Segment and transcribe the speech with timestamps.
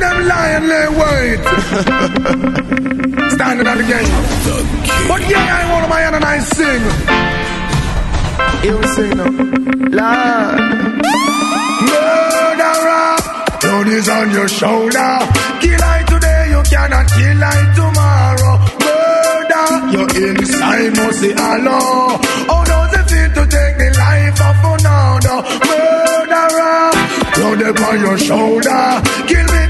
[0.00, 1.40] them lion lay wait.
[3.36, 4.10] Standing at the game.
[5.08, 6.82] But yeah, I want my hand and I sing.
[8.62, 9.30] We sing now.
[9.98, 10.60] Lord.
[11.90, 13.16] Murderer,
[13.60, 15.12] blood is on your shoulder.
[15.62, 18.54] Kill I today, you cannot kill I tomorrow.
[18.84, 22.20] Murder, you're inside, must see Allah.
[22.52, 25.38] Oh, does it feel to take the life of another?
[25.68, 26.90] Murderer,
[27.34, 29.02] blood upon your shoulder.
[29.28, 29.60] Kill me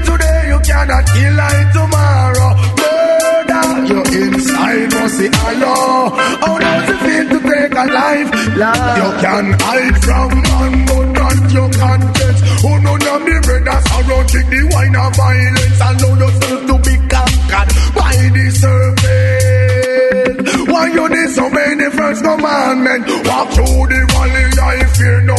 [0.63, 1.41] cannot kill I
[1.73, 2.51] tomorrow.
[2.81, 5.99] Murder, you're inside, must see Allah.
[6.47, 8.29] Oh, does it feel to take a life?
[8.57, 8.97] Love.
[8.97, 12.39] You can hide from man, but not your conscience.
[12.61, 15.79] Who know them the brothers around take the wine of violence.
[15.81, 20.37] Allow yourself to be conquered by the serpent.
[20.69, 23.03] Why you disobey the first commandment?
[23.27, 24.63] Walk through the valley, I
[24.95, 25.37] fear no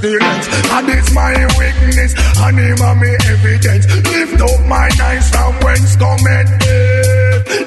[0.00, 0.46] pestilence.
[0.70, 3.86] And it's my weakness, and him and me evidence.
[3.86, 6.50] Lift up my eyes from whence cometh.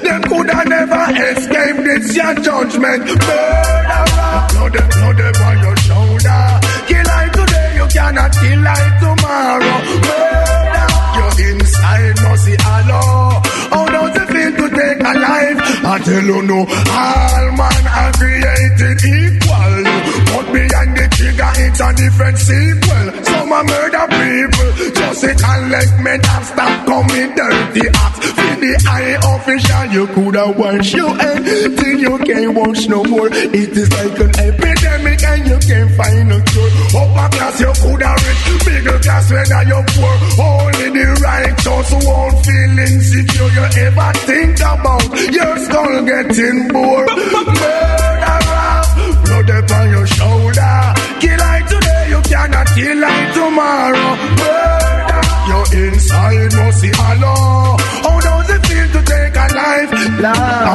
[0.02, 3.04] Them coulda never escaped this your judgment.
[3.04, 6.42] Murderer, blood, blood on your shoulder.
[6.88, 9.78] Kill I today, you cannot kill I tomorrow.
[10.08, 13.42] Murder, you're inside, must see Allah.
[13.70, 15.58] How does it feel to take a life?
[15.84, 19.84] I tell you no, all man are created equal.
[20.30, 23.24] But behind the trigger, it's a different sequel.
[23.24, 28.30] Some a murder people, just say collect men and stop coming dirty acts.
[28.30, 33.28] For the high official, you coulda wash your hand till you can't wash no more.
[33.30, 36.70] It is like an epidemic and you can't find a cure.
[36.94, 40.14] Upper class, you coulda rich, middle class, whether you're poor.
[40.38, 43.50] Only the righteous won't feel insecure.
[43.54, 47.08] You ever think about your skull getting bored?
[47.54, 48.82] Murderer,
[49.24, 49.50] blood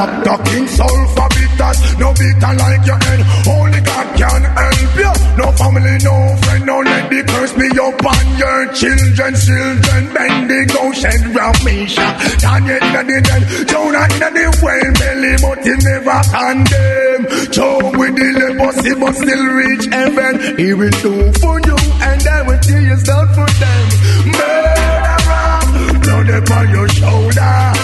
[0.00, 3.20] Stop talking sulfur bitters, no bitter like your head.
[3.44, 5.12] Only God can help you.
[5.36, 9.36] No family, no friend, no let the curse be upon your children.
[9.36, 12.16] Children, bend the ocean round Misha.
[12.40, 17.22] Daniel in the den, Jonah in the whale belly, but he never condemn.
[17.52, 20.56] Job with the leprosy, but still reach heaven.
[20.56, 21.12] He will do
[21.44, 21.76] for you,
[22.08, 23.84] and I tear you down for them.
[24.32, 27.79] Murderer, blood upon your shoulder.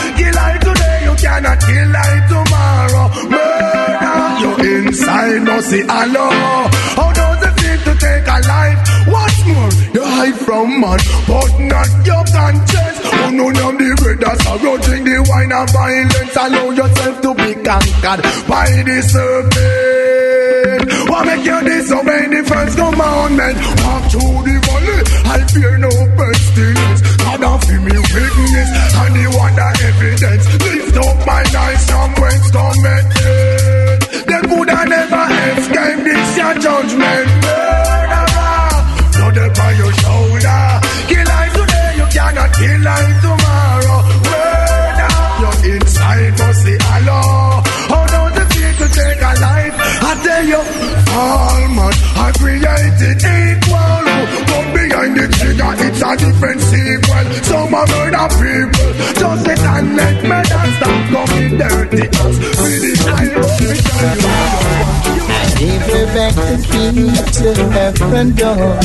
[1.36, 3.06] Cannot kill I tomorrow.
[3.28, 6.32] Murder, you're inside, no see Allah.
[6.96, 8.80] How does it feel to take a life?
[9.06, 10.98] What's more, you hide from man,
[11.28, 13.00] but not your conscience.
[13.20, 16.36] Oh no, no, the brothers are roaching the wine of violence.
[16.36, 20.55] Allow yourself to be conquered by the serpent.
[21.08, 23.56] What make you disobey the first commandment?
[23.84, 25.00] Walk through the valley,
[25.32, 27.00] I fear no pestilence.
[27.22, 28.70] God of me witness,
[29.02, 30.44] and the wonder evidence.
[30.66, 34.26] Lift up my eyes from whence cometh death.
[34.26, 35.24] Them would have never
[35.56, 37.28] escape this your judgment.
[37.46, 38.70] Murderer,
[39.14, 40.62] blood upon your shoulder.
[41.10, 44.00] Kill I today, you cannot kill I tomorrow.
[44.26, 47.62] Murder, you're inside, must see Allah.
[47.88, 49.74] Oh, How does it feel to take a life?
[50.08, 50.60] I tell you,
[51.16, 54.04] all man are created equal.
[54.50, 57.26] But behind the trigger, it's a different sequel.
[57.48, 58.90] Some are murder people.
[59.20, 62.04] Just sit and let me dance, stop coming dirty.
[62.08, 62.36] Us.
[62.60, 63.44] With the iron,
[64.28, 65.05] I
[65.58, 66.92] gave her back the key
[67.40, 68.76] to her front door.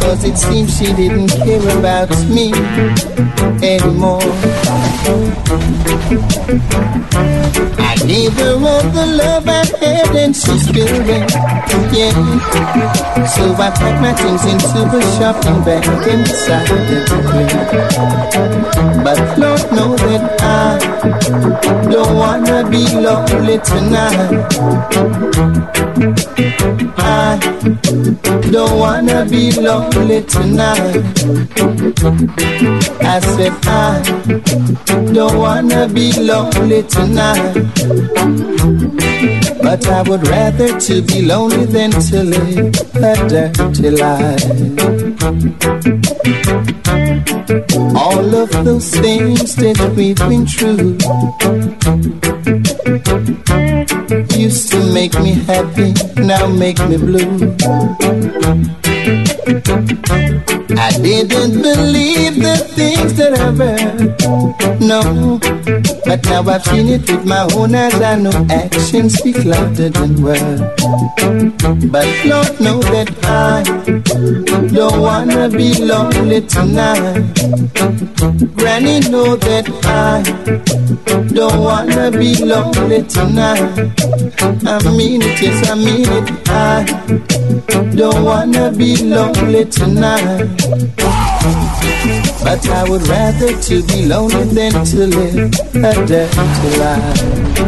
[0.00, 2.52] Cause it seems she didn't care about me
[3.62, 4.22] anymore.
[7.78, 11.30] I gave her all the love I had and she spilled it.
[11.92, 12.12] Yeah.
[13.26, 17.52] So I packed my things into a shopping bag and decided to quit.
[19.04, 20.78] But Lord know that I
[21.90, 24.55] don't wanna be lonely tonight.
[24.58, 24.60] I
[28.50, 31.04] don't wanna be lonely tonight.
[33.02, 34.00] I said I
[35.12, 37.52] don't wanna be lonely tonight.
[39.62, 44.42] But I would rather to be lonely than to live a dirty life.
[47.94, 50.96] All of those things that we've been through
[54.46, 57.56] used to make me happy, now make me blue.
[60.70, 64.80] I didn't believe the things that I've heard.
[64.80, 65.38] No,
[66.04, 67.94] but now I've seen it with my own eyes.
[68.00, 70.60] I know actions speak louder than words.
[71.90, 73.62] But Lord, know that I
[74.68, 77.22] don't wanna be lonely tonight.
[78.56, 80.22] Granny, know that I
[81.32, 83.92] don't wanna be lonely tonight.
[84.66, 86.48] I mean it, yes, I mean it.
[86.48, 86.84] I
[87.94, 90.55] don't wanna be lonely tonight.
[92.42, 97.66] But I would rather to be lonely than to live a dirty life.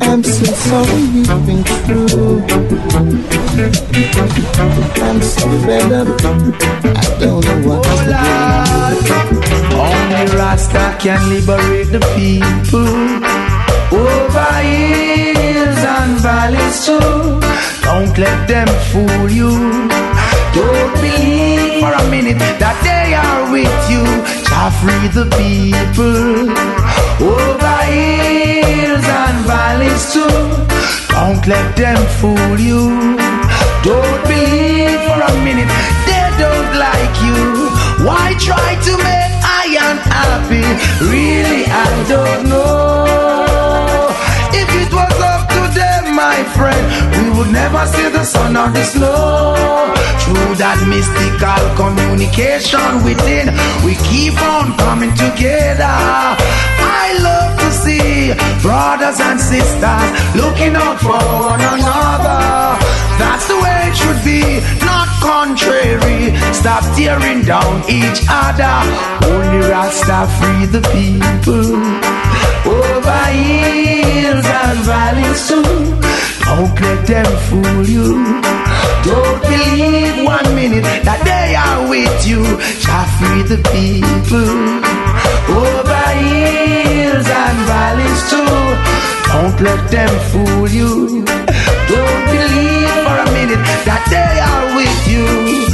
[0.00, 2.42] I'm so sorry you've been true.
[5.02, 6.08] I'm so fed up.
[6.96, 8.12] I don't know what oh, to
[9.28, 9.76] do.
[9.76, 12.88] Only Rasta can liberate the people
[13.96, 14.60] over
[15.60, 17.40] hills and valleys too.
[17.86, 19.52] Don't let them fool you.
[20.56, 24.04] Don't believe for a minute that they are with you.
[24.46, 26.50] Shall free the people
[27.32, 30.36] over hills and valleys too.
[31.14, 32.82] Don't let them fool you.
[33.88, 35.70] Don't believe for a minute
[36.08, 37.40] they don't like you.
[38.06, 40.66] Why try to make I unhappy?
[41.12, 43.10] Really, I don't know.
[44.60, 45.49] If it was up
[46.20, 46.84] my friend,
[47.16, 49.56] we would never see the sun or the snow.
[50.22, 53.46] Through that mystical communication within,
[53.86, 55.96] we keep on coming together.
[57.00, 62.44] I love to see brothers and sisters looking out for one another.
[63.20, 64.44] That's the way it should be,
[64.84, 66.36] not contrary.
[66.52, 68.76] Stop tearing down each other.
[69.24, 71.80] Only Rasta free the people.
[72.76, 76.09] Over hills and valleys too.
[76.50, 78.08] Don't let them fool you.
[79.06, 82.42] Don't believe one minute that they are with you.
[82.82, 84.50] Shall free the people.
[85.56, 88.50] Over hills and valleys too.
[89.30, 91.24] Don't let them fool you.
[91.92, 95.69] Don't believe for a minute that they are with you.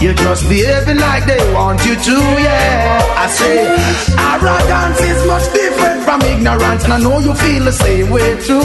[0.00, 3.20] You're just behaving like they want you to, yeah.
[3.20, 3.68] I say,
[4.16, 8.64] arrogance is much different from ignorance, and I know you feel the same way too.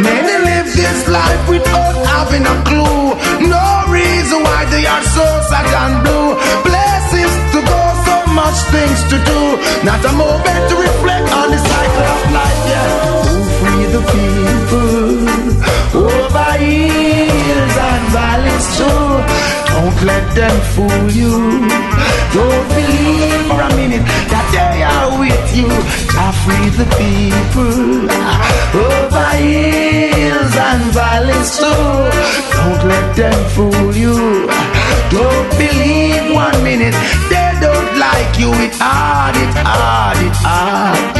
[0.00, 3.04] Many live this life without having a clue.
[3.52, 6.40] No reason why they are so sad and blue.
[6.72, 9.40] Places to go, so much things to do.
[9.84, 13.28] Not a moment to reflect on the cycle of life, yeah.
[13.28, 14.88] Who free the people
[16.00, 16.93] over too.
[19.84, 21.68] Don't let them fool you.
[22.32, 24.00] Don't believe for a minute
[24.32, 25.68] that they are with you.
[25.68, 28.08] To free the people
[28.80, 31.84] over hills and valleys too.
[32.56, 34.48] Don't let them fool you.
[35.12, 36.96] Don't believe one minute
[37.28, 38.54] they don't like you.
[38.64, 41.13] It hard, it hard, it hard.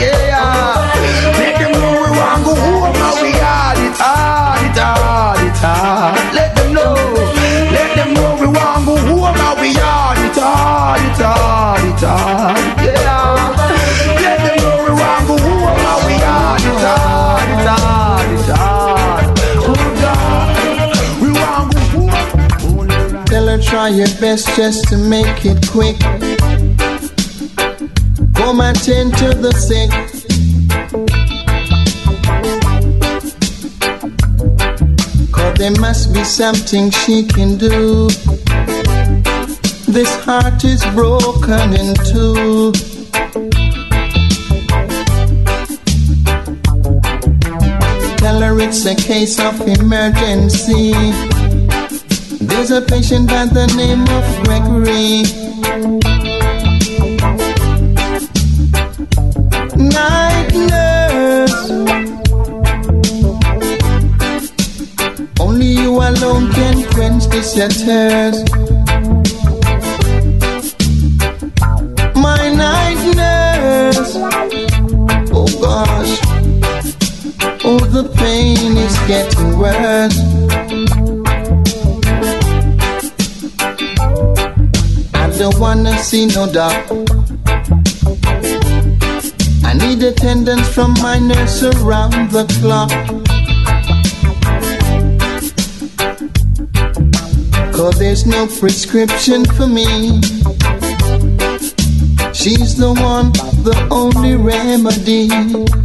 [23.84, 25.98] Try your best just to make it quick.
[28.34, 29.90] Come and tend to the sick.
[35.32, 38.08] Cause there must be something she can do.
[39.92, 42.72] This heart is broken in two.
[48.16, 51.33] Tell her it's a case of emergency.
[52.54, 55.24] There's a patient by the name of Gregory.
[59.76, 61.70] Night nurse.
[65.40, 68.53] Only you alone can quench this thirst.
[86.26, 86.90] No doubt.
[89.64, 92.90] I need attendance from my nurse around the clock.
[97.72, 100.20] Cause there's no prescription for me.
[102.32, 103.32] She's the one,
[103.64, 105.83] the only remedy.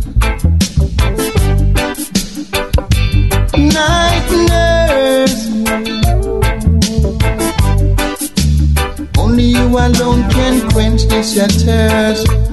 [10.49, 12.48] and quenched its shatters.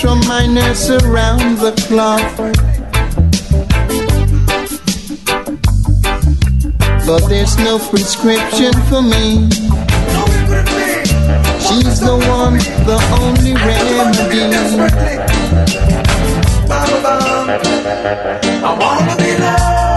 [0.00, 2.20] From my nurse around the clock.
[7.06, 9.48] But there's no prescription for me.
[11.66, 14.42] She's the one, the only remedy.
[18.62, 19.95] I wanna be loved,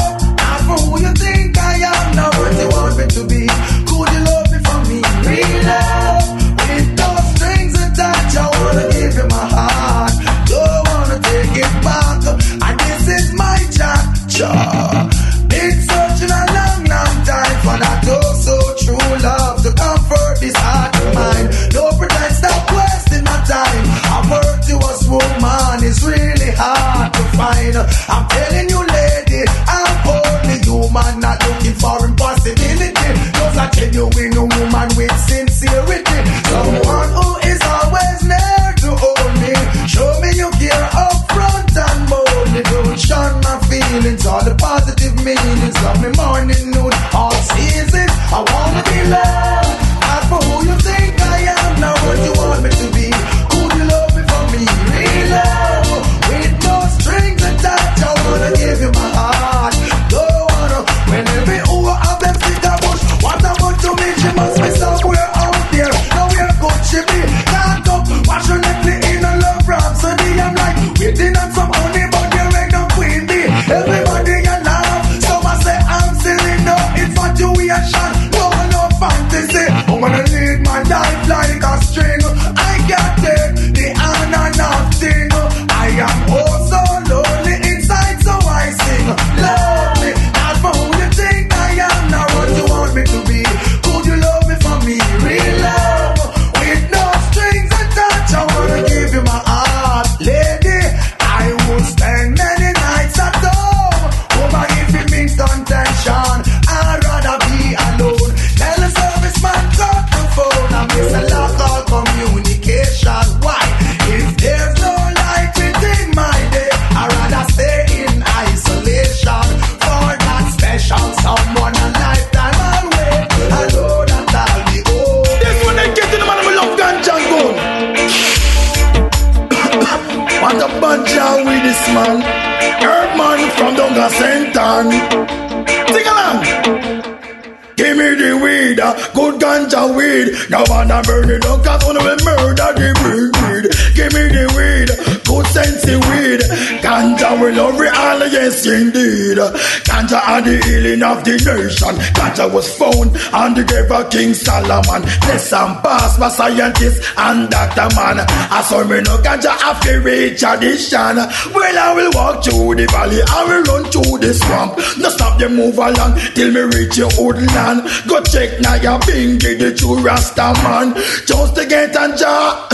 [150.40, 151.96] Are the healing of the nation.
[152.16, 155.04] Ganja was found on the grave of King Solomon.
[155.28, 158.24] Less and pass by scientists and doctor man.
[158.48, 161.20] I saw me no ganja after reach addition.
[161.52, 164.80] Well, I will walk through the valley, I will run through the swamp.
[164.96, 167.84] No stop them move along till me reach your old land.
[168.08, 170.96] Go check now your bingy, the true Rasta man.
[171.28, 172.72] Just to get a job.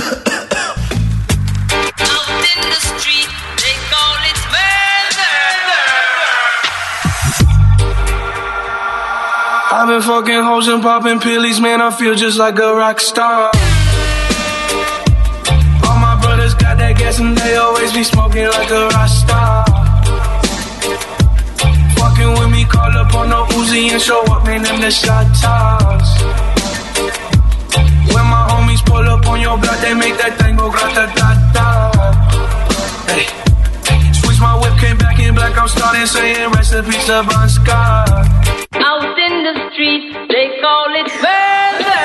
[9.96, 11.80] Been fucking hoes and popping pillies, man.
[11.80, 13.52] I feel just like a rock star.
[15.88, 19.64] All my brothers got that gas and they always be smoking like a rock star.
[21.96, 24.64] Fucking with me, call up on the Uzi and show up, man.
[24.64, 26.10] Them the shot toss.
[28.12, 31.30] When my homies pull up on your block, they make that thing go grata ta
[31.56, 31.68] ta.
[33.08, 33.28] Hey.
[34.12, 35.58] Switch my whip, came back in black.
[35.58, 38.65] I'm starting saying recipes of Bon Scott.
[39.46, 42.02] In the street, they call it murder.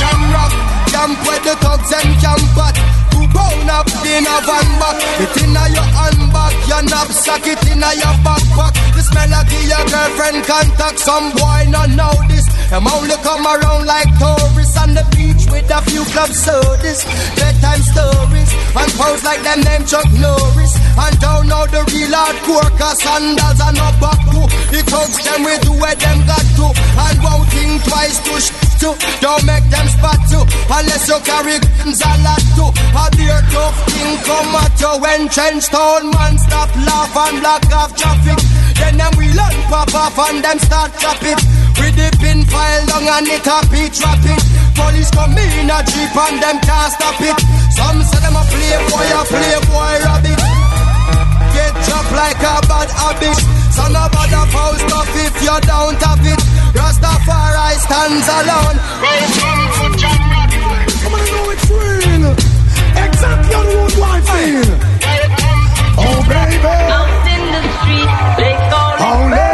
[0.00, 0.52] Jam rock,
[0.88, 2.76] jump where the thugs and camp at.
[3.12, 4.96] Two pound up in a van back.
[5.20, 8.72] It inna your handbag, your knapsack, it inna your backpack.
[8.96, 10.98] The smell of your girlfriend contact.
[11.00, 12.48] Some boy not know this.
[12.70, 17.04] Them only come around like tourists on the beach with a few club sodas.
[17.36, 18.50] Bedtime stories.
[18.72, 20.74] and pose like them name Chuck Norris.
[20.96, 24.42] And don't know the real hardcore, cause sandals are no back to.
[24.72, 26.66] The thugs them do where them got to.
[26.72, 28.96] And won't think twice to sh- to.
[29.20, 30.40] Don't make them spot to.
[30.72, 32.66] Unless you carry guns a lot to.
[32.96, 37.64] A beer tough thing come at you when trench town man stop laugh and block
[37.76, 38.40] off traffic.
[38.80, 41.40] Then them we learn pop off and them start chop it.
[41.78, 44.51] With the pin file long and it beat trap it.
[44.74, 47.38] Police come in a jeep and them can't stop it.
[47.76, 50.38] Some say them a playboy, a playboy rabbit.
[51.54, 53.36] Get chopped like a bad habit.
[53.76, 56.40] So no bother post up if you don't have it.
[56.76, 58.76] Rastafari stands alone.
[61.02, 62.32] Come on, know it's real.
[63.04, 64.72] Exactly how the road wife feel.
[66.00, 66.76] Oh, baby.
[66.96, 68.10] Out in the street,
[68.40, 69.51] they call it Oh,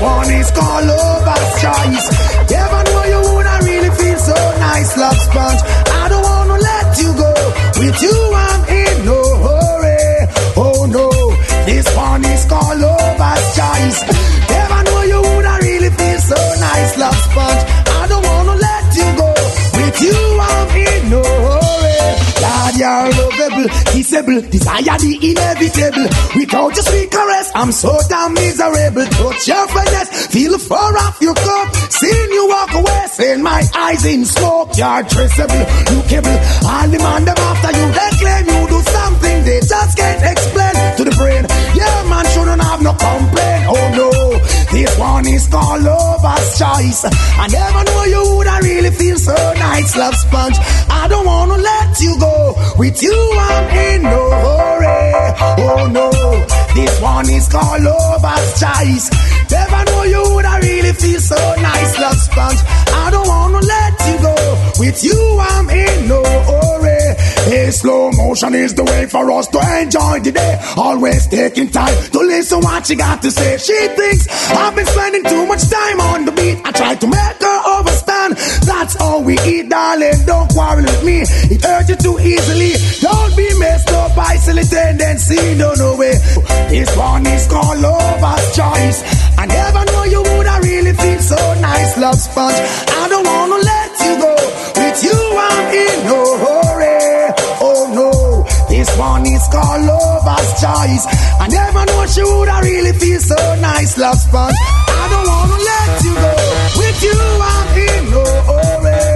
[0.00, 2.06] one is called Lover's Choice.
[2.50, 3.39] Never know you
[24.10, 26.08] desire the inevitable.
[26.34, 29.06] Without your sweet caress, I'm so damn miserable.
[29.06, 31.68] Touch your finesse, feel fur off your coat.
[31.90, 34.76] Seeing you walk away, seeing my eyes in smoke.
[34.76, 35.64] You're traceable,
[35.94, 36.38] lookable.
[36.66, 41.02] All the them after you, they claim you do something they just can't explain to
[41.04, 41.46] the brain.
[41.74, 43.62] Yeah, man shouldn't have no complaint.
[43.70, 44.09] Oh no,
[45.00, 47.00] one is called lover's choice.
[47.04, 50.56] I never know you would I really feel so nice, love sponge.
[50.90, 52.54] I don't wanna let you go.
[52.76, 55.12] With you, I'm in no hurry.
[55.64, 56.10] Oh no,
[56.74, 59.06] this one is called lover's choice.
[59.50, 62.60] Never know you would I really feel so nice, love sponge.
[63.02, 64.34] I don't wanna let you go.
[64.78, 67.16] With you, I'm in no hurry.
[67.50, 70.60] Hey, slow motion is the way for us to enjoy the day.
[70.76, 73.58] Always taking time to listen what she got to say.
[73.58, 76.60] She thinks I've been spending too much time on the beat.
[76.64, 77.59] I try to make her
[79.10, 80.18] how we eat, darling.
[80.24, 81.18] Don't quarrel with me.
[81.54, 82.72] It hurts you too easily.
[83.02, 85.40] Don't be messed up by silly tendency.
[85.60, 86.14] No, no way.
[86.70, 88.98] This one is called lover's choice.
[89.42, 92.60] I never know you would I really feel so nice, love sponge.
[93.02, 94.34] I don't wanna let you go.
[94.80, 97.34] With you, I'm in no hurry.
[97.68, 98.10] Oh no,
[98.68, 101.04] this one is called lover's choice.
[101.44, 104.56] I never know she would I really feel so nice, love sponge.
[105.02, 106.32] I don't wanna let you go.
[106.80, 107.18] With you,
[107.52, 109.09] I'm in no hurry.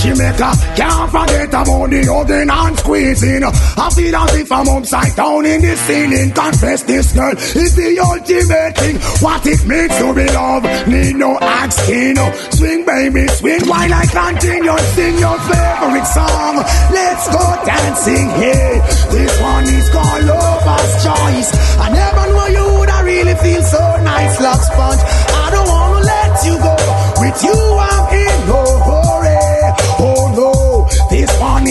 [0.00, 3.44] She make a can't forget about the hugging and squeezing.
[3.44, 6.32] I feel as if I'm upside down in the ceiling.
[6.32, 8.96] Confess this girl is the ultimate thing.
[9.20, 12.16] What it means to be loved, need no asking.
[12.56, 16.54] Swing, baby, swing while I continue sing your favorite song.
[16.96, 18.76] Let's go dancing here.
[19.12, 21.50] This one is called Lover's Choice.
[21.76, 25.02] I never knew you would I really feel so nice, love sponge.
[25.04, 26.76] I don't wanna let you go.
[27.20, 28.29] With you, I'm in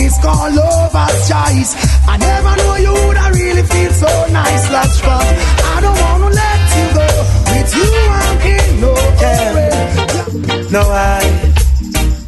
[0.04, 1.72] is called Lover's Choice.
[2.08, 5.40] I never know you would I really feel so nice, love sponge.
[5.74, 7.08] I don't wanna let you go.
[7.52, 10.70] With you, I'm in no hurry.
[10.70, 11.20] No, I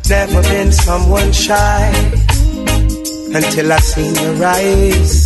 [0.09, 1.83] never been someone shy
[3.39, 5.25] until I seen your eyes.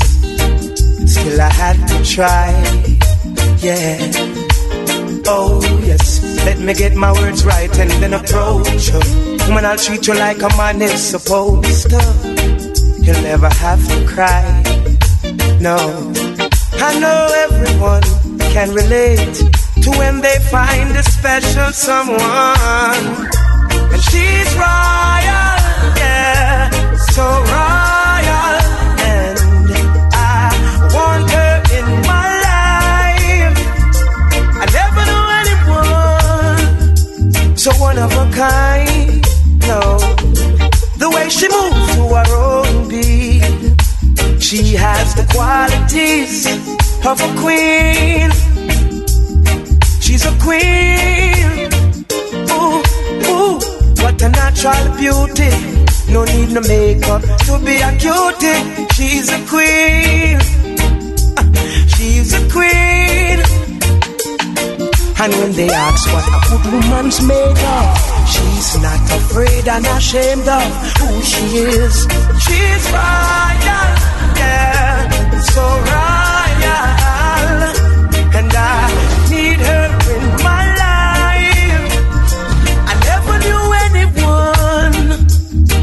[1.13, 2.49] Still, I had to try.
[3.59, 3.99] Yeah.
[5.29, 6.23] Oh, yes.
[6.45, 9.01] Let me get my words right and then approach you.
[9.47, 12.36] Woman, I'll treat you like a man is supposed to.
[13.07, 14.43] You'll never have to cry.
[15.61, 15.77] No.
[16.89, 18.03] I know everyone
[18.51, 19.37] can relate
[19.83, 22.19] to when they find a special someone.
[23.93, 25.55] And she's royal,
[26.03, 26.69] yeah,
[27.15, 27.23] so
[27.55, 28.57] royal.
[29.15, 29.39] And
[30.13, 30.51] I
[30.93, 33.57] want her in my life.
[34.63, 36.67] I never knew anyone
[37.57, 39.25] so one of a kind.
[39.69, 39.81] No,
[40.99, 42.46] the way she moves to her own
[44.47, 46.47] she has the qualities
[47.05, 48.31] of a queen.
[50.01, 51.67] She's a queen.
[52.55, 52.79] Ooh,
[53.27, 53.59] ooh,
[54.03, 55.51] what a natural beauty.
[56.13, 58.87] No need no makeup to be a cutie.
[58.95, 60.39] She's a queen.
[61.97, 63.39] She's a queen.
[65.19, 67.87] And when they ask what a good woman's made of,
[68.29, 71.47] she's not afraid and ashamed of who she
[71.83, 72.07] is.
[72.45, 73.91] She's royal,
[75.53, 77.61] so royal.
[78.39, 78.83] And I
[79.33, 81.93] need her in my life.
[82.91, 84.97] I never knew anyone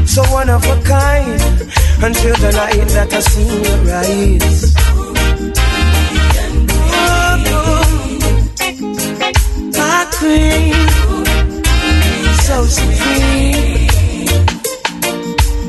[0.06, 1.40] so one of a kind
[2.02, 3.20] until the night that I
[9.94, 10.74] my queen,
[12.46, 13.88] so supreme.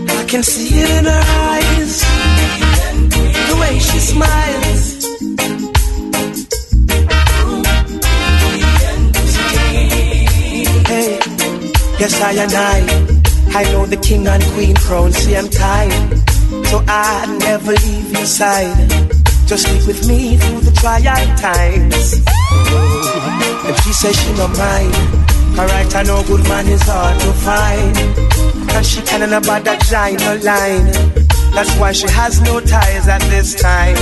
[0.08, 2.05] I can see it in her eyes,
[3.80, 5.06] she smiles.
[10.88, 11.20] Hey,
[12.00, 15.12] yes I and I, I know the king and queen crown.
[15.12, 16.20] See I'm tired,
[16.68, 18.90] so I never leave your side.
[19.48, 21.04] Just stick with me through the trial
[21.38, 22.14] times.
[23.68, 25.26] And she says she no mind.
[25.58, 27.98] Alright, I know good man is hard to find.
[28.76, 31.25] And she can't about that giant line.
[31.56, 33.96] That's why she has no ties at this time.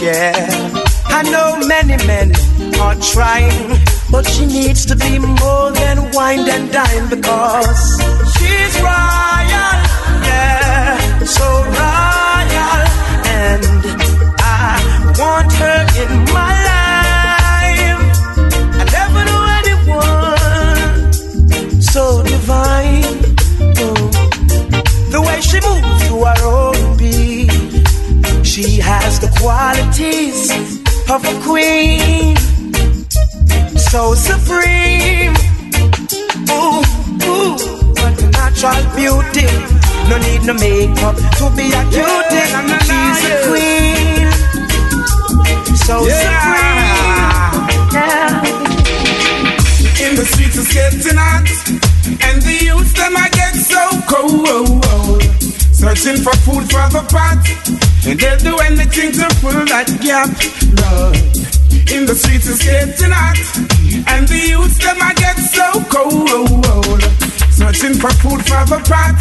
[0.00, 0.92] Yeah.
[1.06, 2.32] I know many men
[2.80, 3.78] are trying,
[4.10, 8.00] but she needs to be more than wine and dine because
[8.34, 9.76] she's royal.
[10.30, 11.46] Yeah, so
[11.80, 12.82] royal.
[13.42, 13.62] And
[14.38, 16.51] I want her in my
[26.98, 27.50] beat,
[28.44, 30.50] she has the qualities
[31.10, 32.36] of a queen,
[33.76, 35.34] so supreme.
[36.50, 36.82] Ooh,
[37.26, 37.56] ooh,
[37.98, 39.48] what a natural beauty.
[40.08, 42.46] No need no makeup to be a cutie.
[42.86, 44.26] She's a queen,
[45.76, 46.90] so supreme.
[47.92, 48.62] Yeah
[50.02, 51.46] in the streets is getting hot,
[52.26, 55.21] and the youth them I get so cold.
[55.82, 57.42] Searching for food for the pot,
[58.06, 60.30] and they'll do anything to fill that gap.
[60.78, 61.18] Lord,
[61.90, 63.34] in the streets is getting hot,
[64.14, 67.02] and the youth them I get so cold.
[67.50, 69.18] Searching for food for the pot,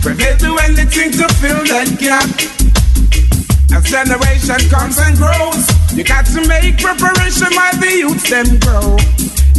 [0.00, 2.24] but they'll do anything to fill that gap.
[3.76, 8.96] As generation comes and grows, you got to make preparation while the youth them grow.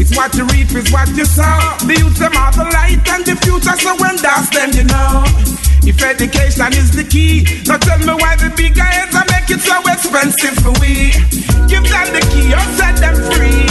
[0.01, 1.77] It's what you reap is what you sow.
[1.85, 5.68] The youth them are the light and the future, so when that's them, you know.
[5.89, 9.57] If education is the key, now tell me why the big heads are make it
[9.57, 11.09] so expensive for we.
[11.65, 13.65] Give them the key or set them free.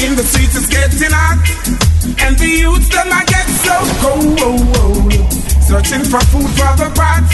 [0.00, 1.44] In the streets it's getting hot,
[2.24, 5.12] and the youths them I get so cold.
[5.68, 7.28] Searching for food for the pot,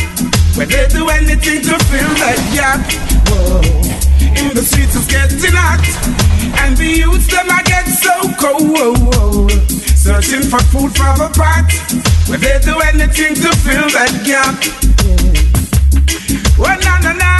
[0.56, 2.82] where they do anything to fill that gap.
[3.30, 3.91] Whoa
[4.36, 5.84] in the streets is getting hot,
[6.62, 9.50] and the youths them I get so cold.
[9.96, 11.70] Searching for food for the pot,
[12.28, 14.56] where they do anything to fill that gap.
[16.58, 17.30] Oh na na na,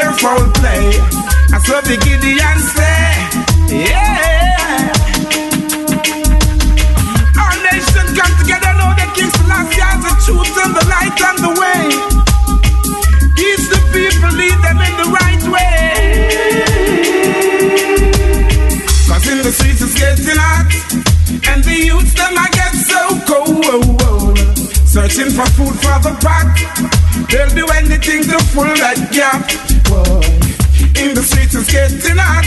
[0.00, 0.98] a beautiful play.
[1.52, 3.04] I saw the Gideon say,
[3.84, 4.92] yeah.
[7.36, 11.38] Our nation come together, know that King Selassie has the truth and the light and
[11.44, 11.82] the way.
[13.36, 15.90] He's the people, lead them in the right way.
[19.08, 20.70] Cause in the streets it's getting hot,
[21.48, 24.38] and the youths them I get so cold.
[24.86, 26.50] Searching for food for the pot,
[27.30, 29.79] they'll do anything to fill that gap.
[29.90, 30.40] Whoa
[31.00, 32.44] in the streets it's getting hot,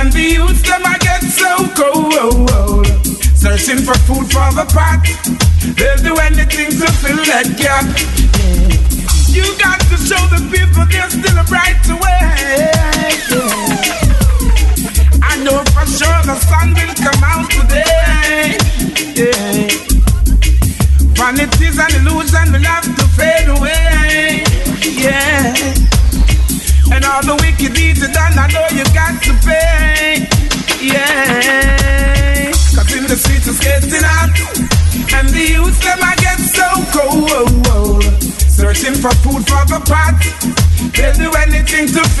[0.00, 2.86] and the youths them I get so cold.
[3.36, 5.04] Searching for food for the pot,
[5.76, 7.84] they'll do anything to fill that gap.
[9.28, 11.15] You got to show the people there's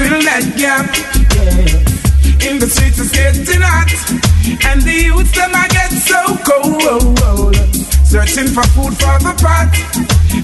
[0.06, 0.86] fill that gap.
[1.34, 2.46] Yeah.
[2.46, 3.90] In the streets it's getting hot.
[4.70, 7.54] And the youth them I get so cold.
[8.06, 9.74] Searching for food for the pot.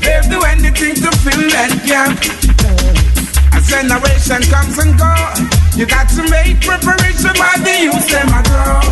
[0.03, 2.19] They'll do anything to fill that gap.
[2.19, 3.55] Yeah.
[3.55, 5.39] As generation comes and goes,
[5.79, 8.83] you got to make preparation while the youth them a grow.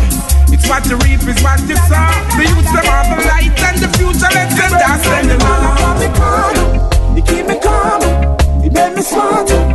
[0.55, 2.11] It's what you reap is what you sow.
[2.39, 4.31] The youth them are the light and the future.
[4.31, 7.15] Let them dance them the calm.
[7.17, 8.01] You keep me calm.
[8.63, 9.70] You make me smart.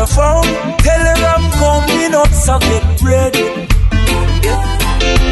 [0.00, 3.68] The phone, tell her I'm coming up, so get ready.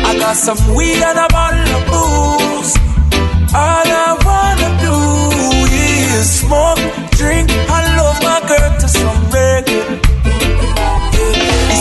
[0.09, 2.73] I got some weed and a bottle of booze.
[3.55, 4.97] All I wanna do
[5.73, 6.83] is smoke,
[7.17, 10.09] drink, and love my girl to some reggae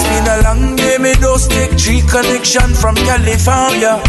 [0.08, 4.00] been a long day, me just take three connection from California.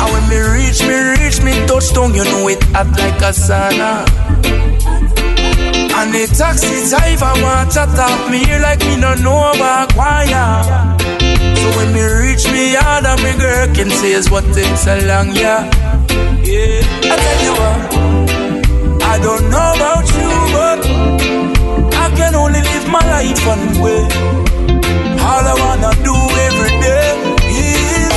[0.00, 5.05] And when me reach, me reach, me touchdown, you know it hot like a sauna.
[5.98, 10.48] And the taxi driver want to talk me like me no know about choir.
[11.56, 14.94] So when me reach me yard and me girl can say is what takes so
[15.10, 15.64] long, yeah.
[16.44, 20.78] Yeah, I tell you what, I don't know about you, but
[21.96, 24.02] I can only live my life one way.
[25.26, 27.08] All I wanna do every day
[27.50, 28.14] is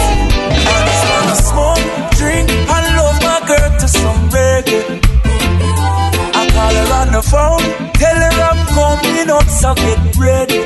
[0.62, 1.85] I just wanna smoke,
[2.19, 5.08] drink, and love my girl to some reggae.
[6.69, 7.65] Call her on the phone,
[7.97, 10.62] tell her I'm coming up, so get ready.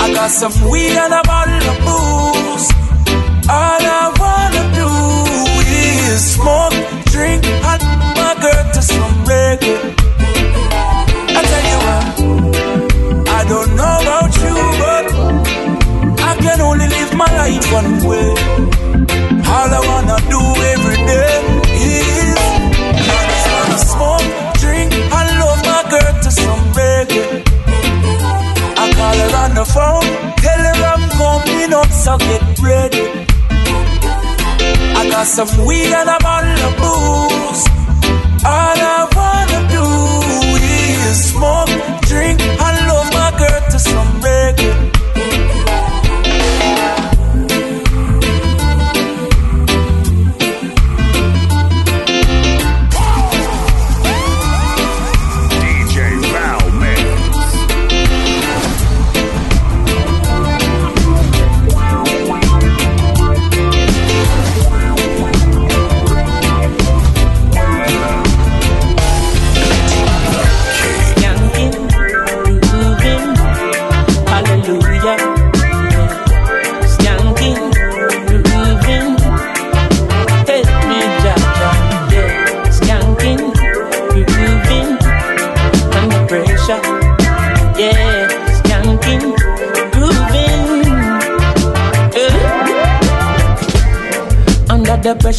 [0.00, 2.66] I got some weed and a bottle of booze.
[3.46, 4.88] All I wanna do
[6.08, 6.76] is smoke,
[7.12, 7.82] drink, and
[8.16, 9.76] my girl to some reggae.
[11.36, 12.04] I tell you what,
[13.38, 15.04] I don't know about you, but
[16.24, 18.28] I can only live my life one way.
[19.44, 19.95] All I wanna
[32.06, 33.04] so get ready.
[34.98, 37.62] I got some weed and a bottle of booze.
[38.46, 39.86] All I wanna do
[41.10, 41.74] is smoke,
[42.10, 44.15] drink, and love my girl to some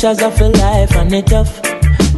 [0.08, 1.62] pressures of a life and it tough.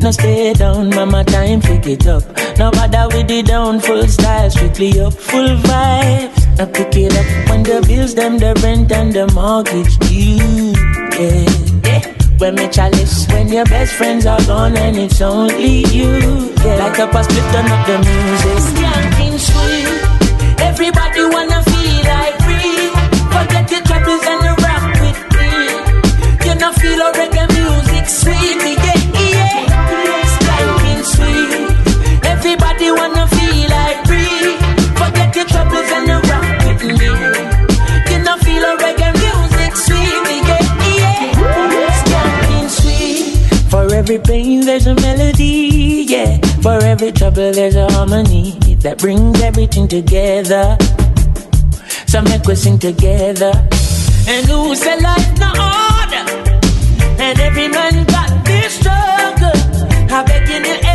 [0.02, 2.24] Now stay down, mama, time pick it up.
[2.58, 6.58] Now bother with the down, full style, strictly up, full vibes.
[6.58, 10.74] Now pick it up when the bills, them, the rent and the mortgage due.
[11.20, 12.16] Yeah.
[12.38, 16.54] When me chalice, when your best friends are gone and it's only you.
[16.64, 18.58] Yeah, like a split, turn up the music.
[18.70, 22.90] Skanking sweet, everybody wanna feel like free.
[23.34, 25.50] Forget your troubles and the rock with me.
[26.48, 27.49] You know feel a reggae
[28.10, 29.00] sweet, yeah,
[29.34, 29.70] yeah.
[31.14, 34.58] Sweet, everybody wanna feel like free.
[35.00, 37.10] Forget your troubles and rock with me.
[38.12, 40.66] You know feel reggae music sweet, yeah,
[40.98, 42.68] yeah.
[42.68, 43.36] Sweet.
[43.70, 46.38] For every pain there's a melody, yeah.
[46.62, 50.78] For every trouble there's a harmony that brings everything together.
[52.08, 53.52] So make we sing together.
[54.28, 55.89] And who say life no order?
[57.30, 59.54] And every man got this struggle.
[60.12, 60.89] I beg you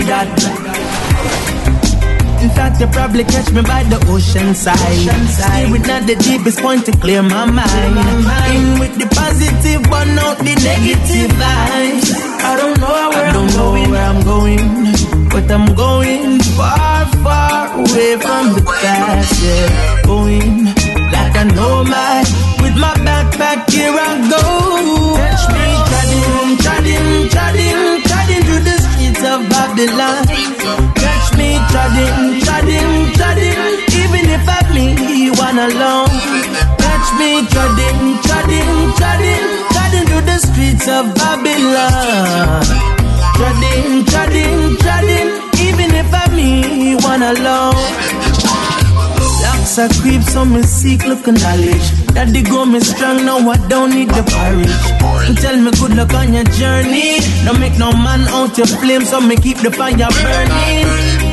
[0.00, 0.28] know that.
[2.42, 4.76] In fact, you probably catch me by the ocean side.
[4.76, 7.96] Steering at the deepest point to clear my mind.
[8.54, 12.12] In with the positive, but not the negative vibes.
[12.44, 13.90] I don't know where I don't I'm know going.
[13.90, 14.64] where I'm going,
[15.30, 19.42] but I'm going far, far away from the past.
[19.42, 20.64] Yeah, going
[21.10, 22.26] like a nomad
[22.62, 23.68] with my backpack.
[23.70, 24.44] Here I go.
[25.16, 27.95] Catch me treading, treading, treading,
[29.26, 30.22] of Babylon.
[30.94, 33.60] Catch me treading, treading, treading,
[34.00, 36.10] even if I me one alone.
[36.82, 42.62] Catch me treading, treading, treading, treading through the streets of Babylon.
[43.36, 45.30] Treading, treading, treading,
[45.66, 48.25] even if I'm me one alone.
[49.66, 51.86] Locks are creeps on me seek look and knowledge.
[52.14, 55.40] Daddy go me strong now I don't need the porridge.
[55.42, 57.18] Tell me good luck on your journey.
[57.44, 60.86] Don't make no man out your flame, so me keep the fire burning.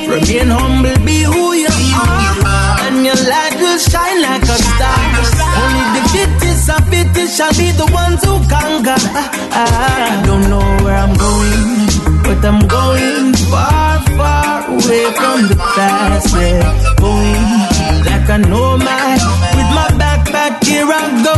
[0.09, 4.97] Remain humble, be who you are, and your light will shine like a star.
[5.61, 8.97] Only the fittest of fittest shall be the ones who conquer.
[9.53, 11.85] I don't know where I'm going,
[12.25, 16.33] but I'm going far, far away from the past.
[16.33, 16.95] Yeah.
[16.97, 19.19] Going like a nomad
[19.55, 20.63] with my backpack.
[20.63, 21.35] Here I go.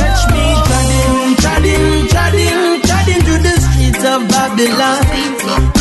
[0.00, 5.02] Catch me treading, treading, treading, treading through the streets of Babylon.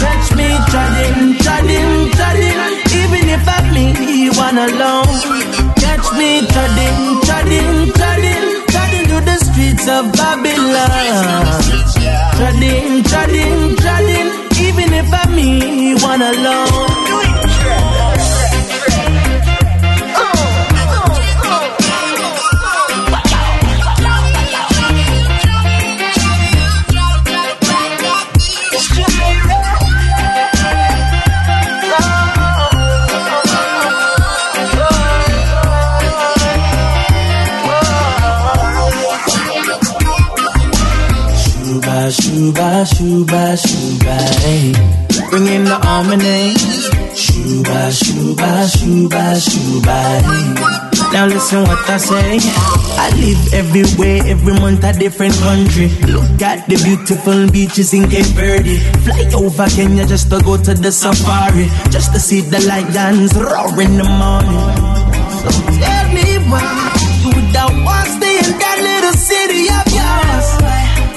[0.01, 2.59] Catch me treading, treading, treading,
[2.99, 5.07] even if I me one alone.
[5.84, 11.45] Catch me treading, treading, treading, treading through the streets of Babylon.
[12.38, 14.30] Treading, treading, treading,
[14.65, 17.36] even if I me one alone.
[42.38, 44.13] Shuba, shuba, shuba,
[44.45, 44.69] hey.
[45.31, 46.53] Bring in the harmony.
[47.17, 50.53] Shuba, shuba, shuba, shuba, hey.
[51.13, 52.38] Now listen what I say.
[53.01, 55.89] I live everywhere, every month a different country.
[56.13, 58.77] Look at the beautiful beaches in Cape Verde.
[59.01, 61.65] Fly over Kenya just to go to the safari.
[61.89, 64.61] Just to see the lions roar in the morning.
[65.41, 65.49] So
[65.81, 66.93] tell me why
[67.25, 70.46] you without one stay in that little city of yours.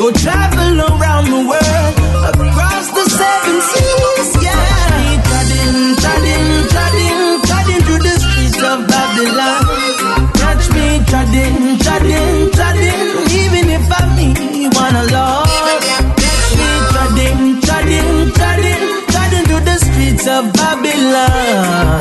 [0.01, 1.95] Go travel around the world,
[2.33, 4.57] across the seven seas, yeah.
[5.29, 9.61] Treading, treading, treading, treading through the streets of Babylon.
[10.41, 13.09] Catch me treading, treading, treading,
[13.45, 15.45] even if I me one alone.
[16.17, 22.01] Catch me treading, treading, treading, treading through the streets of Babylon.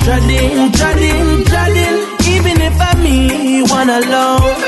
[0.00, 4.67] Treading, treading, treading, even if I me one alone.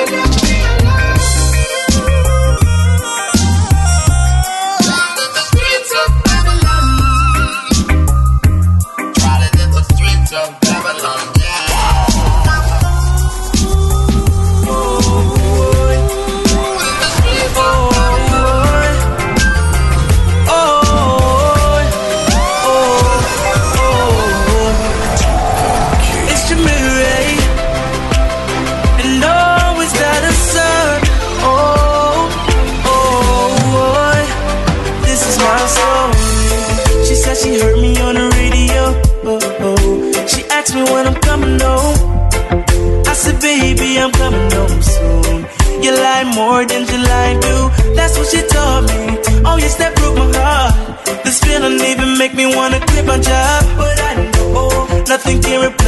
[55.38, 55.79] Know nothing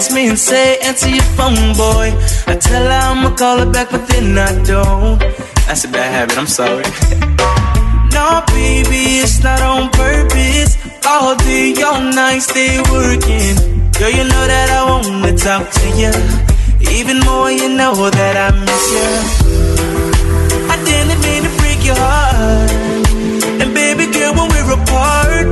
[0.00, 2.08] she texts me and say, answer your phone, boy.
[2.46, 5.18] I tell her I'ma call her back, but then I don't.
[5.66, 6.84] That's a bad habit, I'm sorry.
[8.16, 10.76] no, baby, it's not on purpose.
[11.06, 13.56] All day, all night, stay working.
[13.98, 16.12] Girl, you know that I wanna talk to you.
[16.96, 19.08] Even more, you know that I miss you.
[20.72, 22.70] I didn't mean to break your heart.
[23.60, 25.46] And baby girl, when we're apart,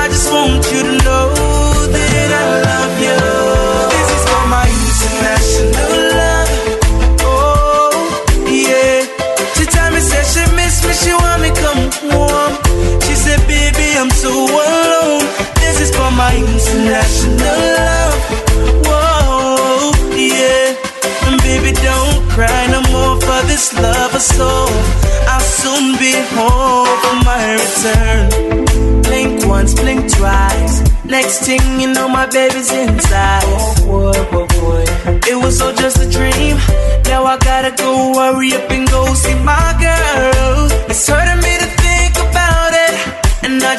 [0.00, 0.87] I just want you to
[16.18, 18.18] my international love.
[18.86, 20.74] Whoa, yeah.
[21.26, 24.68] And baby, don't cry no more for this love or soul.
[25.32, 29.02] I'll soon be home for my return.
[29.02, 30.82] Blink once, blink twice.
[31.04, 33.44] Next thing you know, my baby's inside.
[33.46, 34.84] Oh boy, oh boy.
[35.30, 36.56] It was all just a dream.
[37.04, 40.68] Now I gotta go hurry up and go see my girl.
[40.90, 41.57] It's hurting me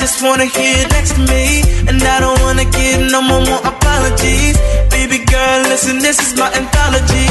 [0.10, 1.62] just wanna hear next to me.
[1.88, 4.58] And I don't wanna give no more, more apologies.
[4.90, 7.30] Baby girl, listen, this is my anthology.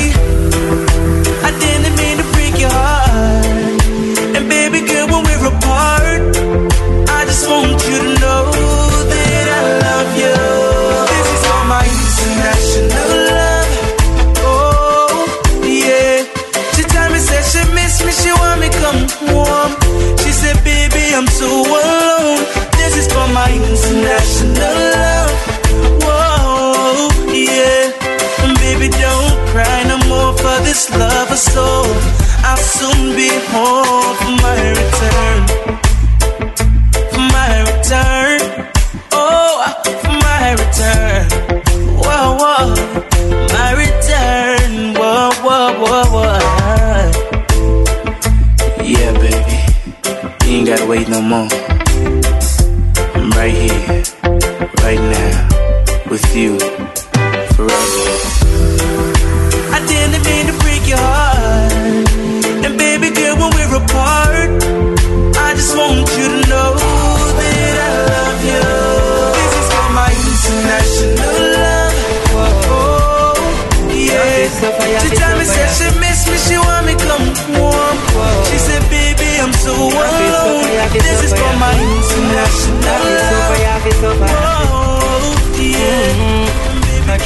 [1.48, 3.07] I didn't mean to break your heart.
[31.54, 31.86] Soul.
[32.44, 35.37] I'll soon be home for my return.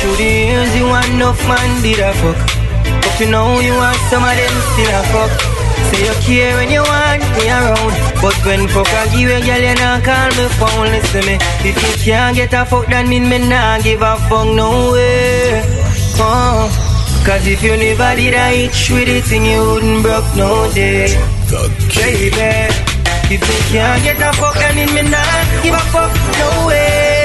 [0.03, 2.39] Through the years you want enough man did a fuck.
[3.03, 5.33] But you know you want some of them still a fuck.
[5.89, 7.95] Say you care when you want me around.
[8.19, 10.89] But when fuck I give you girl you not call me phone.
[10.91, 14.47] Listen me If you can't get a fuck that mean me not give a fuck
[14.59, 15.63] no way.
[16.19, 16.67] Oh.
[17.25, 21.15] Cause if you never did a itch with it thing you wouldn't broke no day.
[21.95, 22.43] Baby
[23.31, 26.11] If you can't get a fuck that mean me not give a fuck
[26.43, 27.23] no way.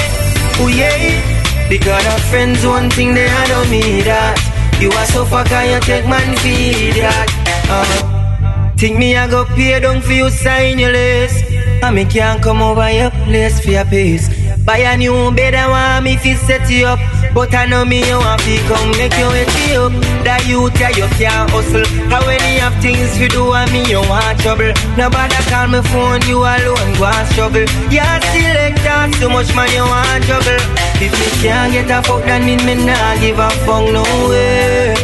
[0.61, 1.36] Oh yeah
[1.69, 4.37] because our friends one thing they I don't me that
[4.81, 7.27] You are so fuck and you take man feed that
[7.69, 11.43] uh, Think me I go pay down for you sign your list
[11.81, 14.29] And me can't come over your place for your peace.
[14.65, 16.99] Buy a new bed and want me fi set you up
[17.37, 19.93] But I know me you want fi come make you wake up
[20.25, 21.85] That you tell you can't hustle.
[22.09, 24.73] How when you have things to do and me you want trouble?
[24.97, 27.69] Nobody call me phone you alone go and struggle.
[27.93, 28.01] You
[28.33, 30.57] selector so much man you want trouble.
[30.97, 34.01] If me can't get a fuck that mean me nah give a fuck no
[34.33, 34.97] way.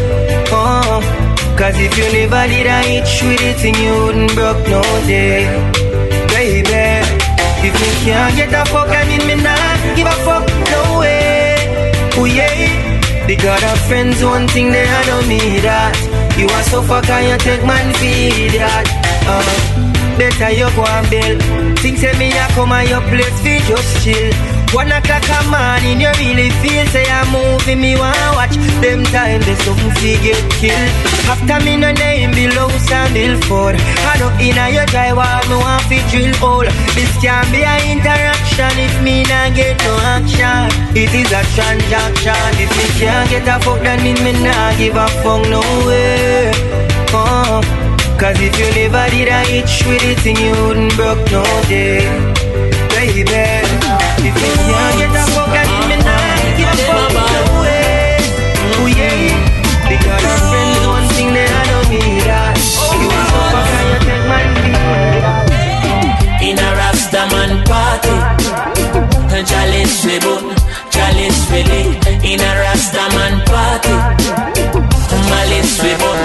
[0.50, 1.06] Oh.
[1.54, 5.46] Cause if you never did a itch with it thing you wouldn't broke no day.
[6.34, 7.06] Baby
[7.62, 11.33] if me can't get a fuck, I mean me not give a fuck, no way.
[12.16, 13.26] Oh yeah.
[13.28, 15.96] Because our friends one thing they I don't need that.
[16.38, 18.86] You are so fuck and you take man feed that.
[19.26, 21.80] Uh, better you go and build.
[21.80, 24.53] Think say me a come at your place, fi just chill.
[24.74, 27.80] One o'clock a morning, you really feel say I'm moving.
[27.80, 30.90] Me wanna watch them time, they something see get killed.
[31.30, 33.78] After me no name below Sam Milford.
[33.78, 36.66] I know inna your driveway, me want fi drill hole.
[36.98, 40.66] This can be a interaction if me not get no action.
[40.98, 42.50] It is a transaction.
[42.58, 46.50] If me can't get a fuck, then mean me not give a fuck no way.
[47.14, 47.62] Oh.
[48.18, 52.02] Cause if you never did a itch with it, then you wouldn't broke no day.
[52.90, 53.53] Baby.
[69.46, 70.56] Chalice we bun,
[70.92, 71.82] we.
[72.32, 73.96] In a Rastaman party,
[75.30, 76.23] malice we bun,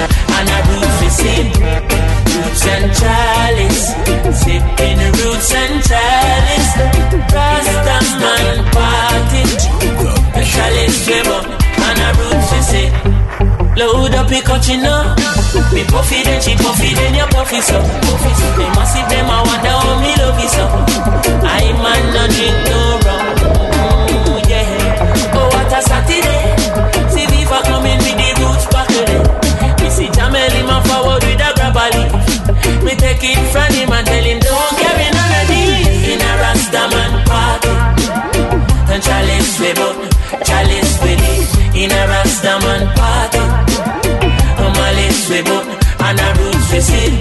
[14.28, 15.16] Your coaching up.
[15.72, 17.80] Me puffy then she puffy then you puffy so.
[17.80, 20.64] They massive them I wonder how me love you so.
[21.48, 23.24] I man no drink no rum.
[24.12, 25.32] Mm, yeah.
[25.32, 26.44] Oh what a Saturday.
[27.08, 29.24] See Viva coming with the roots back today.
[29.80, 32.84] Me see Jamel him a forward with a grab a leaf.
[32.84, 36.32] Me take it from him and tell him don't carry none of these in a
[36.44, 37.72] Rastaman party.
[38.92, 39.96] And chalice we bun,
[40.44, 43.47] chalice we lit in a Rastaman party.
[45.28, 47.12] A we bun and a roots we sip,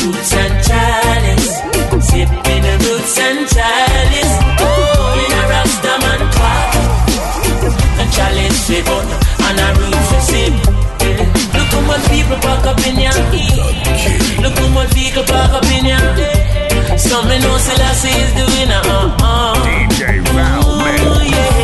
[0.00, 1.60] roots and chalice,
[2.08, 4.34] sipping the roots and chalice.
[4.64, 6.82] Oh, in a Rastaman party.
[8.00, 9.04] And chalice we bun
[9.44, 10.54] and a roots we sip.
[11.52, 13.12] Look how much people pack up in ya.
[14.40, 15.98] Look how much vehicle park up in ya.
[16.96, 18.80] Some me know Selassie is the winner.
[18.88, 19.54] Uh uh.
[19.66, 20.24] DJ
[20.64, 21.57] Ooh, yeah.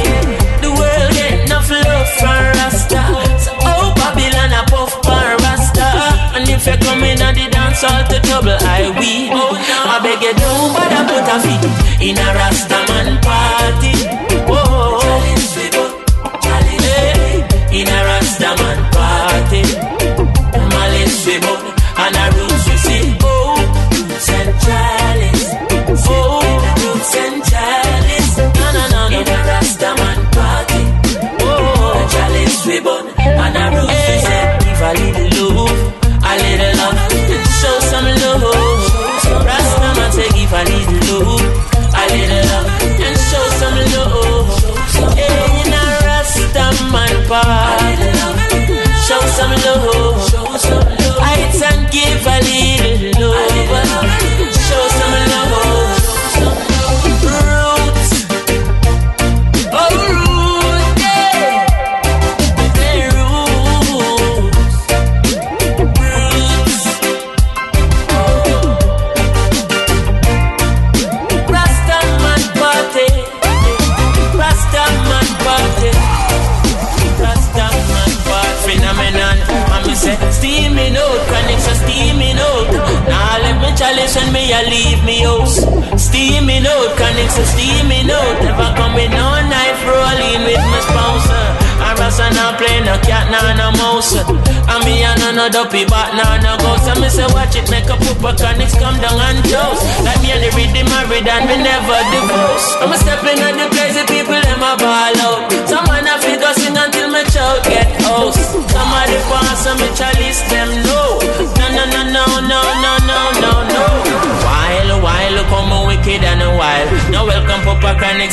[7.85, 9.31] And the trouble, I we.
[9.33, 14.34] Oh, I beg you don't bother put a feet in a Rasta man party.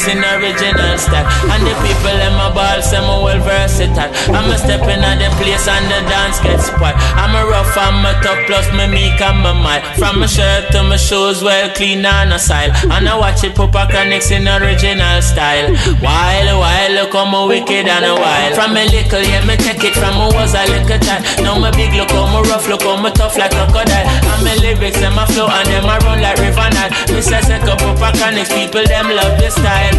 [0.02, 1.26] Chronics in original style.
[1.52, 4.10] And the people them a ball, some a well versatile.
[4.34, 6.96] I'm a stepping at the place and the dance gets spoiled.
[7.18, 9.84] I'm a rough, I'm a tough, plus me meek and my mild.
[9.98, 12.72] From my shirt to my shoes, well clean and a style.
[12.92, 15.74] And I watch it Papa Chronics in original style.
[16.02, 18.56] While while come a wicked and a wild.
[18.56, 21.24] From a little, yeah, me take it from I was a little child.
[21.44, 24.08] Now my big look, how my rough look, how my tough like crocodile.
[24.08, 26.92] And my lyrics, them a flow and them a run like river Nile.
[27.14, 29.91] Me say up Papa Chronics, people them love the style.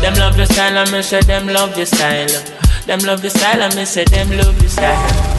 [0.00, 2.28] Them love the style, and me say them love the style.
[2.86, 5.31] Them love the style, and me say them love the style.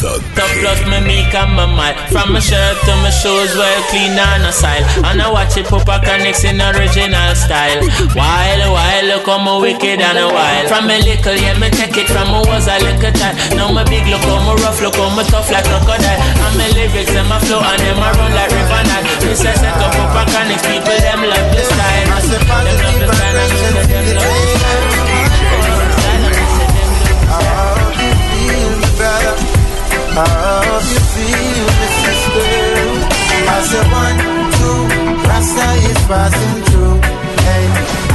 [0.00, 1.92] The Tough love me make a my mile.
[2.08, 4.80] From my shirt to my shoes, well clean and a style.
[5.04, 7.84] And I watch it Papa Chronics in original style.
[8.16, 10.72] While, while, look on my wicked and a wild.
[10.72, 13.36] From a little, yeah, me take it from a was a little child.
[13.52, 16.20] Now my big, look on my rough, look on my tough like crocodile.
[16.48, 19.04] And my lyrics and my flow and them I run like river Nile.
[19.20, 22.08] This is set up pop a connects, people them love this style.
[22.08, 24.59] Them love the style, I them love the style.
[30.12, 30.26] I
[30.66, 32.90] hope you feel the system.
[33.46, 34.18] I say one,
[34.58, 34.80] two,
[35.28, 36.98] Rasta is passing through.
[37.46, 37.64] Hey,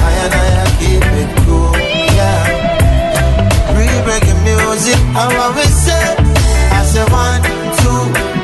[0.04, 1.74] I and I keep it cool,
[2.20, 3.78] yeah.
[3.78, 6.06] Re-breaking music, I always say.
[6.72, 7.42] I say one,
[7.80, 8.02] two,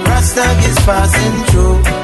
[0.10, 2.01] Rasta is passing through.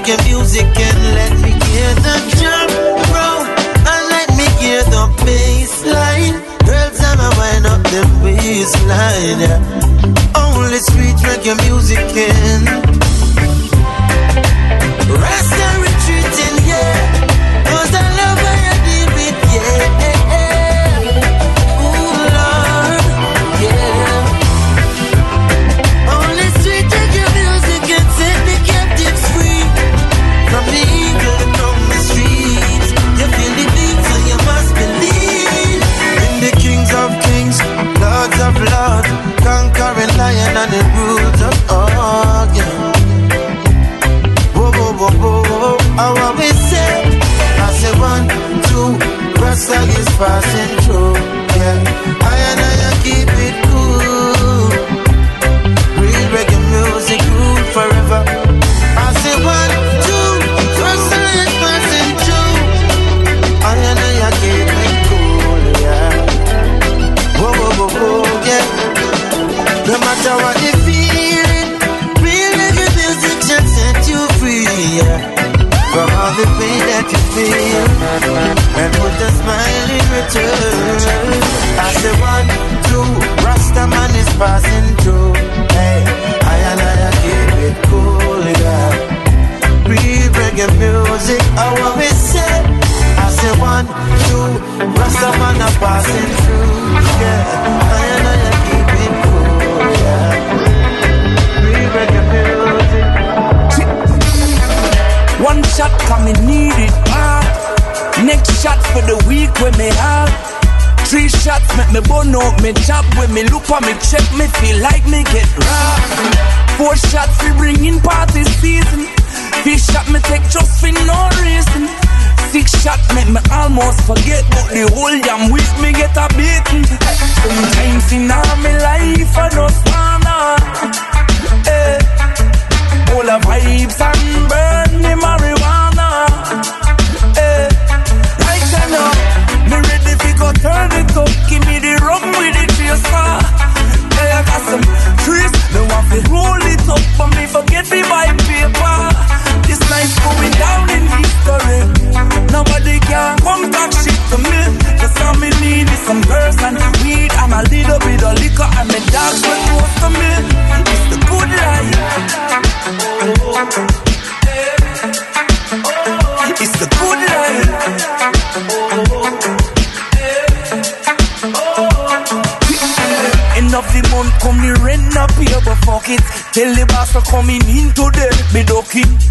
[0.00, 2.70] Take your music and let me hear the drum
[3.12, 3.44] roll
[3.92, 5.84] And let me hear the bass
[7.04, 9.60] I'ma wind up the bass line yeah.
[10.34, 12.99] Only street reggae music and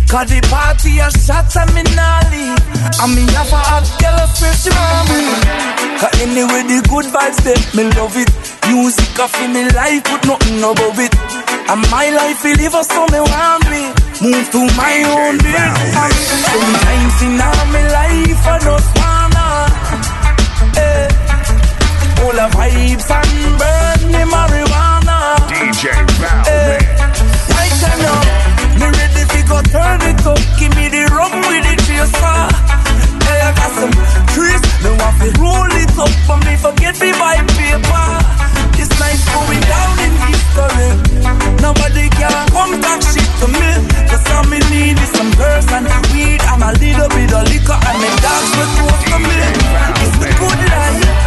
[0.09, 4.25] Cause the party a shots and me not And me have a hot girl a
[4.33, 5.21] fresh from me
[6.01, 8.29] Cause anyway the good vibes that me love it.
[8.65, 11.13] Music a in me life put nothing above it.
[11.69, 13.83] And my life will live so me want me.
[14.25, 15.73] Move to my own beat.
[16.41, 19.47] Sometimes in all my life I just wanna.
[20.73, 21.07] Eh,
[22.25, 25.37] All the vibes and burn me marijuana.
[25.53, 26.81] DJ Val, eh,
[27.61, 27.99] I can
[30.59, 32.39] give me the rum with the chaser.
[33.23, 33.95] Hey, I got some
[34.35, 38.07] trees, No, want to roll it up for me, forget me by paper.
[38.75, 40.89] This night's going down in history.
[41.63, 43.71] Nobody can come talk shit to me.
[44.11, 47.79] Cause all me need is some girls and weed and a little bit of liquor
[47.79, 49.39] and the dogs will close to me.
[50.03, 51.18] It's a good life.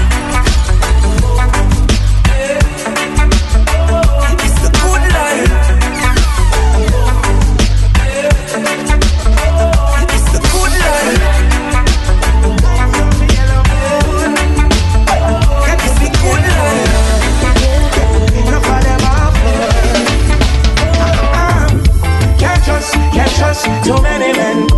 [23.84, 24.68] Too many men.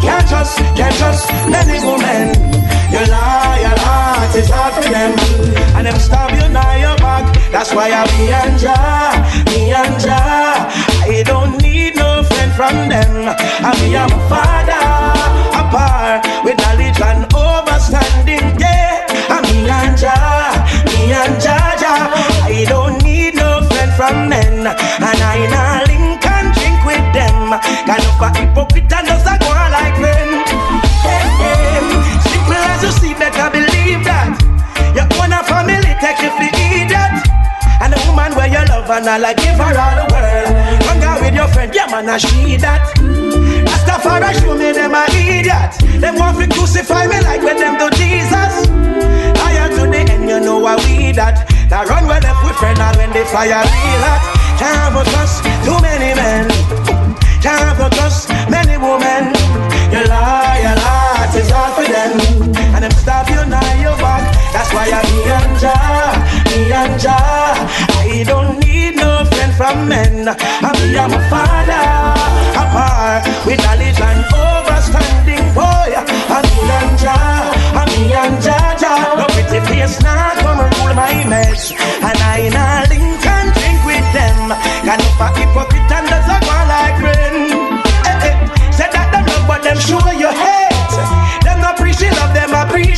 [0.00, 2.34] Can't trust, can't trust many women.
[2.92, 5.12] Your heart is hard for them.
[5.76, 7.24] And them stab you now your back.
[7.50, 9.12] That's why I be and Jah.
[11.04, 13.28] I don't need no friend from them.
[13.28, 14.84] I be a father,
[15.60, 16.91] apart with knowledge
[27.60, 30.40] Got no for hypocrite and just a go like men.
[31.04, 31.84] Hey, hey.
[32.24, 34.32] Simple as you see, better believe that.
[34.96, 37.12] Your own family take you for idiot.
[37.84, 40.48] And the woman where you love and I give her all the world.
[40.88, 42.88] Hang out with your friend, yeah man, I she that.
[43.68, 45.76] Rastafari show me them a idiot.
[46.00, 48.64] Them want to crucify me like when them do Jesus.
[49.44, 51.44] Higher to the end, you know what we that.
[51.68, 54.24] Now run where left with friend and when they fire real hot.
[54.56, 56.81] Can't trust too many men.
[57.42, 59.34] Can't go trust many women.
[59.90, 62.14] You lie, you lie, it's all for them.
[62.74, 64.22] And them stop you now, your back.
[64.52, 66.22] That's why I be and Jah,
[66.54, 67.58] me and Jah.
[67.98, 70.28] I don't need no friend from men.
[70.28, 71.82] I be a my father,
[72.62, 75.42] apart with knowledge and overstanding.
[75.50, 79.18] Boy, I be and Jah, I be and Jah, Jah.
[79.18, 81.72] No pretty face now come rule my mess.
[81.74, 84.54] And I nah link and drink with them.
[84.86, 85.71] Got no for hypocrite and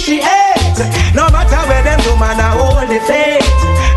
[0.04, 1.14] appreciate.
[1.14, 3.44] No matter where them do, man, I hold the faith.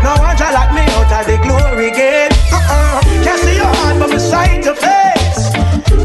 [0.02, 2.32] No one shall lock me out of the glory gate.
[2.52, 3.00] Uh-uh.
[3.24, 5.52] Can't see your heart from the side to face.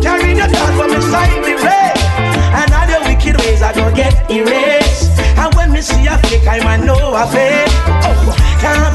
[0.03, 2.03] Carry the thought from the side the race.
[2.59, 5.11] And all the wicked ways I don't get erased.
[5.37, 7.71] And when me see a fake, I might know a fake.
[8.03, 8.92] Oh, can't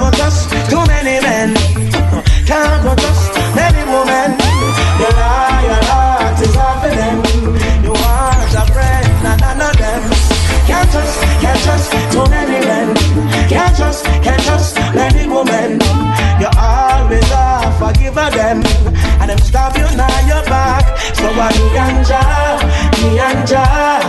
[21.56, 22.58] me and Jah,
[23.02, 24.00] me and Jah.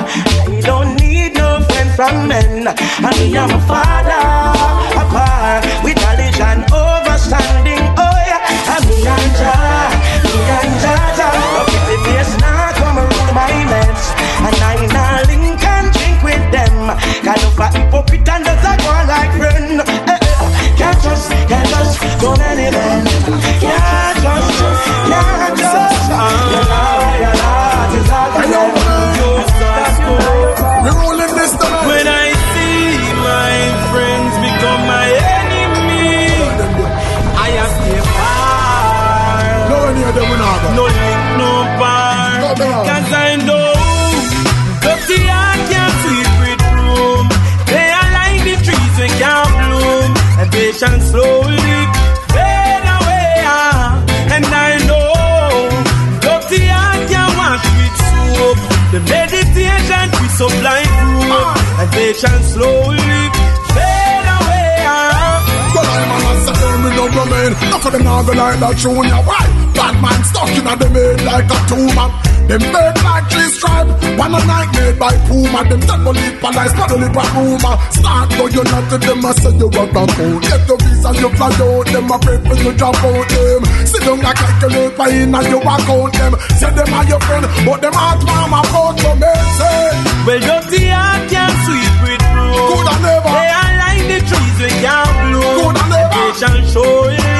[0.48, 4.24] I don't need no friend from men, and me and my father
[4.98, 7.84] apart with knowledge and overstanding.
[7.98, 9.90] Oh yeah, and me and Jah,
[10.26, 11.34] me and Jah, Jah.
[11.68, 14.06] If the face now come rule my meds,
[14.46, 16.76] and I now link and drink with them.
[17.24, 19.82] Kind of a hypocrite and does a go like friend.
[19.82, 20.20] Eh, eh.
[20.78, 23.04] Can't trust, can't trust so many men.
[62.10, 64.82] And slowly fade away.
[65.78, 67.52] But I'm a massacre, me no man.
[67.70, 69.22] Enough of them not go like that junior.
[69.30, 69.46] Why?
[69.78, 72.10] Bad man stuck in a the made like a tumor.
[72.50, 73.88] Them bird like three stripe.
[74.18, 75.62] One a night made by Puma.
[75.70, 77.76] Them double lip and ice paddle lip and rumor.
[77.94, 80.42] Start go you not to them I say you rock back out.
[80.42, 81.86] Get the visa you fly out.
[81.94, 83.62] Them a pray for you drop out them.
[83.86, 86.34] Sit down a calculate by in and you walk out them.
[86.58, 89.94] Say them are your friend, but them heart mama out to me say.
[90.26, 91.99] Well, dirty heart can sweet
[92.60, 92.84] with fruit.
[92.84, 93.30] Good and never.
[93.30, 95.76] They are like the trees we can't bloom.
[95.76, 96.16] And never.
[96.16, 97.39] They shall show it.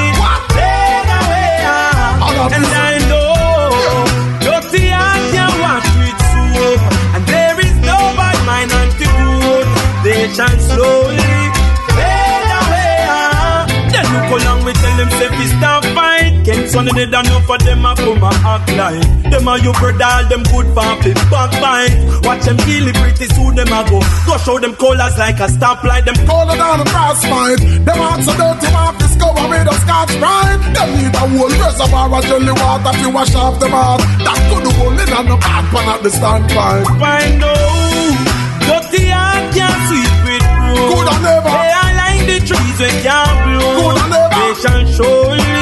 [17.00, 19.32] In it, enough for them a come a act like.
[19.32, 21.96] Them a you brother, them good for fi backbite.
[22.28, 24.04] Watch them kill it pretty soon, them a go.
[24.28, 26.04] Go show them colors like a stoplight.
[26.04, 27.60] Them Colder down the fast fight.
[27.88, 30.60] Them hearts so dirty, mark discover with a Scotch-Brite.
[30.76, 34.04] Them need a whole reservoir of our jelly water to wash off them heart.
[34.20, 36.84] That could do only on the bad pan at the standpipe.
[37.00, 38.28] Find out,
[38.68, 40.84] dirty heart can't sweep with broom.
[40.92, 41.48] Good and never.
[41.48, 43.88] They are like the trees we can't blow.
[43.88, 44.36] Good and never.
[44.36, 45.60] Patient surely.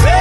[0.00, 0.17] Fade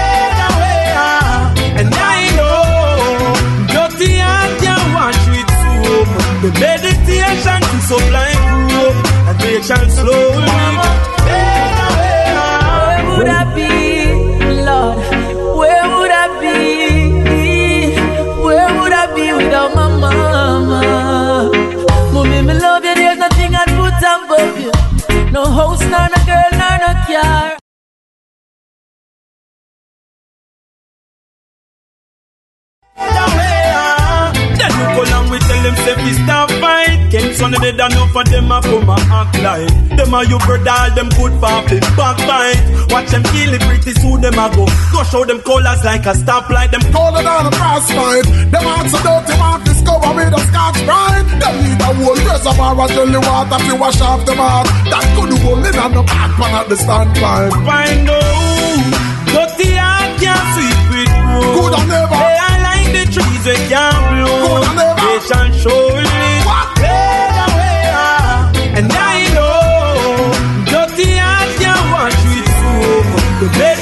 [6.47, 8.31] The meditation to supply
[8.71, 10.47] hope and patient slowly.
[11.27, 12.87] Fade away, ah.
[12.87, 13.71] Where would I be,
[14.63, 14.97] Lord?
[15.59, 16.55] Where would I be?
[18.45, 20.79] Where would I be without my mama?
[22.13, 22.95] Mommy, me love you.
[22.95, 24.71] There's nothing I'd put above you.
[25.33, 27.57] No house, nor no girl, nor no car.
[34.57, 34.87] Then you
[35.37, 36.99] with tell them say we stop fight.
[37.11, 39.69] Ken son of the done for them a come a act like.
[39.97, 42.61] Them a you brother, them good for fi backbite.
[42.91, 44.65] Watch them kill it pretty soon them a go.
[44.91, 46.71] Go show them colors like a stoplight.
[46.71, 48.25] Them Colder down the fast fight.
[48.51, 51.27] Them hearts so dirty, mark discover with a Scotch-Brite.
[51.41, 54.67] Them need a whole reservoir of jelly water to wash off them heart.
[54.89, 57.53] That could do only on the bad pan at the standpipe.
[57.67, 59.17] find out.
[59.27, 61.53] Dirty heart can't sweep with broom.
[61.55, 62.15] Good and never.
[62.17, 62.46] They
[63.47, 64.43] are like the trees we can't blow.
[64.43, 64.99] Good and never.
[64.99, 66.27] Patient surely.
[66.77, 67.81] Fade away,
[68.77, 69.55] and I know
[70.71, 73.76] dirty heart can't wash with soap.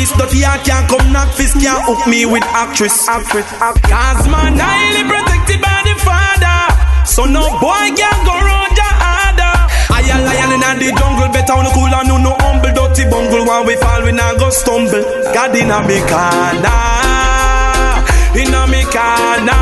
[0.00, 3.04] This, dirty heart can't come knock fist, can't hook me with actress.
[3.04, 3.92] actress, actress.
[3.92, 6.58] Cause man highly protected by the father.
[7.04, 9.54] So no boy can go round your harder.
[9.92, 13.04] I a lion in the jungle, better on the cool and no no humble, dirty
[13.12, 13.44] bungle.
[13.44, 15.04] When we fall, we not go stumble.
[15.36, 16.80] God in a me corner,
[18.40, 19.60] in a me corner.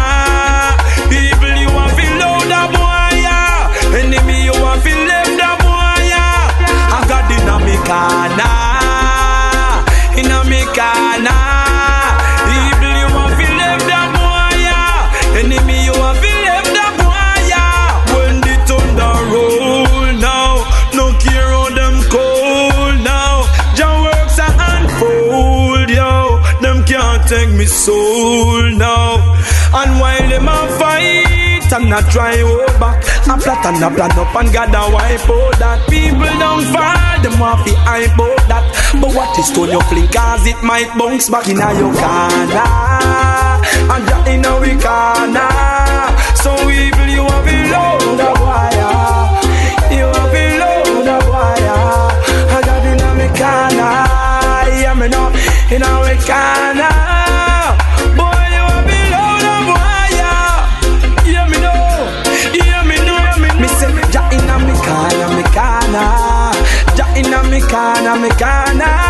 [1.11, 2.87] Evil you want feel loud a boy.
[3.99, 6.95] Enemy you want feel left a boy, yeah.
[6.95, 8.68] I got in a
[10.49, 12.17] me corner, a.
[12.49, 15.41] Evil you want feel left a boy, yeah.
[15.41, 18.01] Enemy you want feel left a boy, yeah.
[18.17, 23.45] When the thunder roll now, no care how them cold now.
[23.77, 26.41] Jah works a unfold, yo.
[26.63, 29.21] Them can't take me soul now.
[29.75, 33.05] And while them a fight, I'm not try hold back.
[33.29, 35.85] I plot and I plan up and gather wipe out that.
[35.91, 38.65] People don't fall, them want to hype out that.
[38.95, 42.69] But what is stone you fling, cause it might bounce back in your corner.
[43.93, 45.49] And you're in a we corner.
[46.43, 48.89] So evil you have to load the wire.
[49.93, 51.79] You have to load the wire.
[52.49, 53.93] I got in a me corner.
[54.81, 55.29] Yeah, me know
[55.71, 57.18] in a we corner.
[67.69, 69.08] corner, me corner